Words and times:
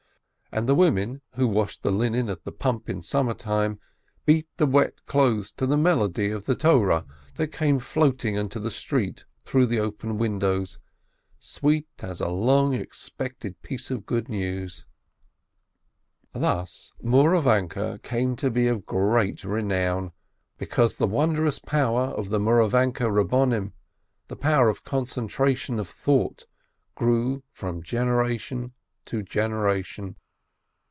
And 0.53 0.67
the 0.67 0.75
women, 0.75 1.21
who 1.35 1.47
washed 1.47 1.81
the 1.81 1.91
linen 1.93 2.27
at 2.27 2.43
the 2.43 2.51
pump 2.51 2.89
in 2.89 3.01
summer 3.01 3.33
time, 3.33 3.79
beat 4.25 4.49
the 4.57 4.65
wet 4.65 5.05
clothes 5.05 5.49
to 5.53 5.65
the 5.65 5.77
melody 5.77 6.29
of 6.29 6.43
the 6.45 6.55
Torah 6.55 7.05
that 7.35 7.53
came 7.53 7.79
floating 7.79 8.35
into 8.35 8.59
the 8.59 8.69
street 8.69 9.23
through 9.45 9.65
the 9.67 9.79
open 9.79 10.17
windows, 10.17 10.77
sweet 11.39 11.87
as 11.99 12.19
a 12.19 12.27
long 12.27 12.73
expected 12.73 13.61
piece 13.61 13.89
of 13.89 14.05
good 14.05 14.27
news. 14.27 14.83
572 16.33 16.33
BERKOWITZ 16.33 16.41
Thus 16.41 16.93
Mouravanke 17.01 18.03
came 18.03 18.35
to 18.35 18.51
be 18.51 18.67
of 18.67 18.85
great 18.85 19.45
renown, 19.45 20.11
be 20.57 20.65
cause 20.65 20.97
the 20.97 21.07
wondrous 21.07 21.59
power 21.59 22.07
of 22.07 22.29
the 22.29 22.41
Mouravanke 22.41 23.09
Rab 23.09 23.29
bonim, 23.29 23.71
the 24.27 24.35
power 24.35 24.67
of 24.67 24.83
concentration 24.83 25.79
of 25.79 25.87
thought, 25.87 26.45
grew 26.95 27.41
from 27.53 27.81
generation 27.81 28.73
to 29.05 29.23
generation. 29.23 30.17